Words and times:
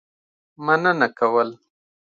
مننه 0.65 1.07
کول. 1.17 1.49